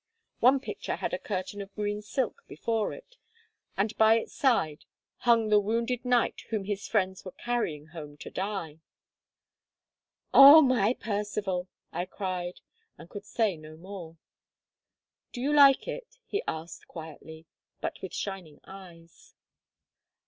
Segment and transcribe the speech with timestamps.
[0.39, 3.17] One picture had a curtain of green silk before it,
[3.77, 4.85] and by its side
[5.17, 8.79] hung the wounded knight whom his friends were carrying home to die.
[10.33, 12.61] "O my Percivale!" I cried,
[12.97, 14.17] and could say no more.
[15.33, 17.45] "Do you like it?" he asked quietly,
[17.79, 19.35] but with shining eyes.